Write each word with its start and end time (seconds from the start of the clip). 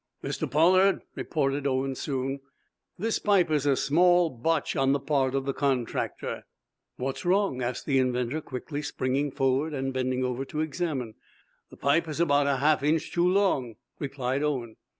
"Mr. 0.23 0.49
Pollard," 0.49 1.03
reported 1.13 1.67
Owen, 1.67 1.93
soon, 1.93 2.39
"this 2.97 3.19
pipe 3.19 3.51
is 3.51 3.67
a 3.67 3.75
small 3.75 4.31
botch 4.31 4.75
on 4.75 4.93
the 4.93 4.99
part 4.99 5.35
of 5.35 5.45
the 5.45 5.53
contractor." 5.53 6.47
"What's 6.97 7.23
wrong" 7.23 7.61
asked 7.61 7.85
the 7.85 7.99
inventor, 7.99 8.41
quickly, 8.41 8.81
springing 8.81 9.29
forward 9.29 9.75
and 9.75 9.93
bending 9.93 10.23
over 10.25 10.43
to 10.43 10.61
examine. 10.61 11.13
"The 11.69 11.77
pipe 11.77 12.07
is 12.07 12.19
about 12.19 12.47
a 12.47 12.55
half 12.57 12.81
inch 12.81 13.11
too 13.13 13.29
long," 13.29 13.75
replied 13.99 14.41
Owen. 14.41 14.77